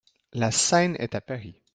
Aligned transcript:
La 0.33 0.49
scène 0.49 0.95
est 0.97 1.13
à 1.13 1.21
Paris. 1.21 1.61